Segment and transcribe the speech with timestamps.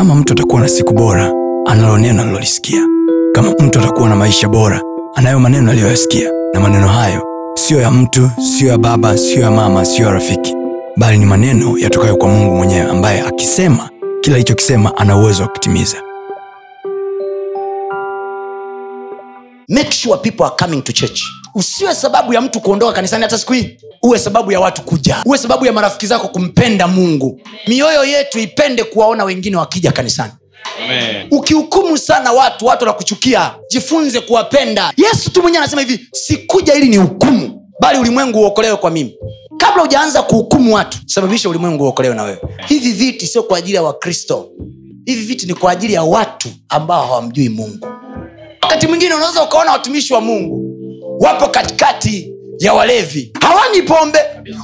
[0.00, 1.32] kama mtu atakuwa na siku bora
[1.66, 2.86] analo neno alilolisikia
[3.32, 4.82] kama mtu atakuwa na maisha bora
[5.14, 6.30] anayo maneno aliyoyasikia.
[6.54, 7.22] Na maneno hayo
[7.54, 10.54] siyo ya mtu siyo ya baba siyo ya mama siyo ya rafiki.
[10.96, 13.90] Bali ni maneno yatokayo kwa mungu mwenyewe ambaye akisema
[14.20, 15.96] kila alichokisema ana uwezo wa kutimiza.
[19.68, 21.22] Make sure people are coming to church
[21.54, 23.78] usiwe sababu ya mtu kuondoka kanisani hata siku hii.
[24.02, 25.16] Uwe sababu ya watu kuja.
[25.26, 27.40] Uwe sababu ya marafiki zako kumpenda mungu.
[27.68, 30.32] Mioyo yetu ipende kuwaona wengine wakija kanisani.
[30.84, 31.26] Amen.
[31.30, 33.54] ukihukumu sana watu watu wanakuchukia.
[33.70, 34.92] Jifunze kuwapenda.
[34.96, 39.14] Yesu tu mwenyewe anasema hivi sikuja ili ni hukumu bali ulimwengu uokolewe kwa mimi.
[39.58, 42.38] Kabla hujaanza kuhukumu watu sababisha ulimwengu uokolewe na wewe.
[42.66, 44.48] Hivi viti sio kwa ajili ya wakristo.
[45.06, 47.86] Hivi viti ni kwa ajili ya watu ambao hawamjui mungu.
[48.62, 50.59] Wakati mwingine unaweza ukaona watumishi wa mungu
[51.20, 53.32] wapo katikati ya walevi.
[53.40, 54.18] Hawani pombe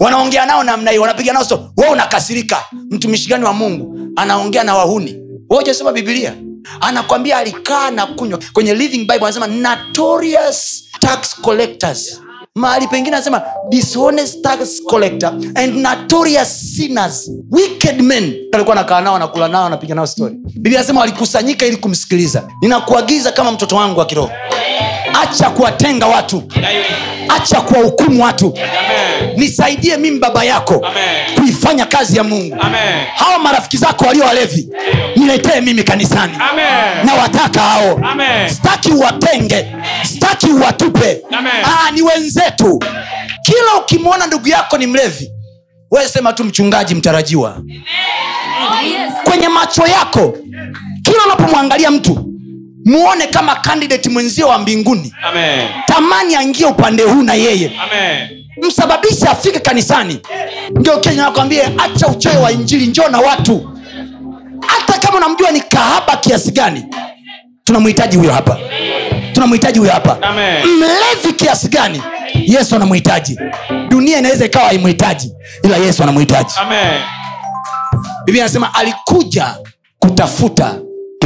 [0.00, 2.64] wanaongea nao namna hiyo wanapiga nao we unakasirika.
[2.90, 5.16] Mtumishi gani wa mungu anaongea na wahuni?
[5.50, 6.34] Wajasoma bibilia
[6.80, 8.38] anakwambia alikaa na kunywa.
[8.52, 12.20] Kwenye living bible anasema notorious tax collectors.
[12.54, 17.30] Mahali pengine anasema dishonest tax collector and notorious sinners.
[17.50, 18.34] Wicked men.
[18.52, 20.34] Alikuwa anakaa nao anakula nao anapiga nao story.
[20.54, 22.48] Biblia anasema walikusanyika ili kumsikiliza.
[22.62, 24.30] Ninakuagiza kama mtoto wangu wa kiroho
[25.22, 26.42] acha kuwatenga watu.
[27.28, 28.54] Acha kuwahukumu watu.
[29.36, 30.86] Nisaidie mimi baba yako
[31.34, 32.56] kuifanya kazi ya mungu.
[32.60, 33.04] Amen.
[33.14, 34.68] hawa marafiki zako walio walevi
[35.16, 36.32] niletee mimi kanisani.
[36.50, 37.06] Amen.
[37.06, 38.00] na wataka hao.
[38.12, 38.48] Amen.
[38.48, 39.66] staki uwatenge.
[40.02, 41.22] Staki uwatupe.
[41.64, 42.78] Aa, ni wenzetu.
[43.42, 45.30] Kila ukimwona ndugu yako ni mlevi
[45.90, 47.56] wesema sema tu mchungaji mtarajiwa.
[49.24, 50.34] Kwenye macho yako
[51.02, 52.26] kila unapomwangalia mtu
[52.84, 55.12] muone kama kandidati mwenzio wa mbinguni.
[55.22, 55.68] Amen.
[55.86, 57.72] tamani aingie upande huu na yeye.
[57.84, 58.28] Amen.
[58.68, 60.20] msababishe afike kanisani.
[60.78, 63.70] Ngeukenya nakwambie acha uchoyo wa injili njoo na watu.
[64.66, 66.84] Hata kama unamjua ni kahaba kiasi gani
[67.64, 68.58] tunamhitaji huyo hapa.
[69.32, 70.18] Tunamhitaji huyo hapa.
[70.22, 70.66] Amen.
[70.66, 72.02] mlevi kiasi gani
[72.34, 73.38] yesu anamhitaji.
[73.88, 75.32] Dunia inaweza ikawa haimhitaji
[75.62, 76.54] ila yesu anamhitaji.
[78.24, 79.54] Biblia anasema alikuja
[79.98, 80.74] kutafuta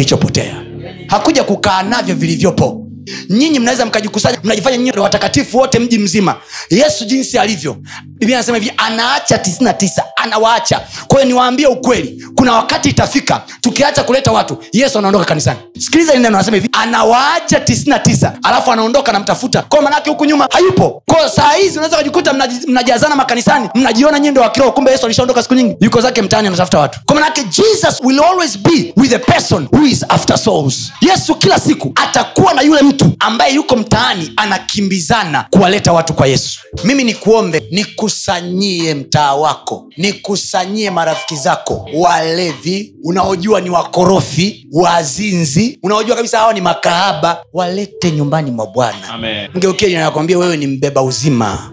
[0.00, 0.62] kilichopotea.
[1.06, 2.86] Hakuja kukaa navyo vilivyopo.
[3.28, 6.36] Nyinyi mnaweza mkajikusanya mnajifanya nyinyi watakatifu wote mji mzima
[6.70, 7.76] yesu jinsi alivyo.
[8.06, 10.80] Biblia anasema hivi anaacha 99 anawaacha.
[11.06, 15.58] Kwa niwaambie ukweli kuna wakati itafika tukiacha kuleta watu yesu anaondoka kanisani.
[15.78, 21.02] Sikiliza neno anasema hivi anawaacha 99 alafu anaondoka namtafuta kwao manake huku nyuma hayupo.
[21.06, 22.32] Kwao saa hizi unaweza kujikuta
[22.68, 25.76] mnajazana makanisani mnajiona nyie ndo wakiroho kumbe yesu alishaondoka siku nyingi.
[25.80, 27.00] Yuko zake mtaani anatafuta watu.
[27.06, 30.92] Kwa manake jesus will always be with a person who is after souls.
[31.00, 36.49] Yesu kila siku atakuwa na yule mtu ambaye yuko mtaani anakimbizana kuwaleta watu kwa yesu
[36.84, 46.38] mimi nikuombe nikusanyie mtaa wako nikusanyie marafiki zako walevi unaojua ni wakorofi wazinzi unaojua kabisa
[46.38, 49.08] hawa ni makahaba walete nyumbani mwa bwana.
[49.08, 49.50] Amen.
[49.54, 51.72] mgeukeli anakwambia wewe ni mbeba uzima.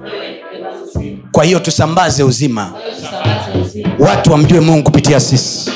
[1.31, 2.73] Kwa hiyo tusambaze uzima.
[3.99, 5.71] Watu wamjue mungu kupitia sisi.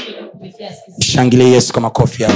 [0.99, 2.35] Mshangilie yesu kwa makofi yako